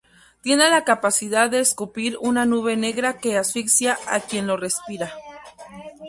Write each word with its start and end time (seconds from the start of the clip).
Tiene 0.41 0.67
la 0.71 0.83
capacidad 0.83 1.47
de 1.51 1.59
escupir 1.59 2.17
una 2.21 2.43
nube 2.47 2.75
negra 2.75 3.19
que 3.19 3.37
asfixia 3.37 3.99
a 4.07 4.19
quien 4.19 4.47
lo 4.47 4.57
respira. 4.57 5.13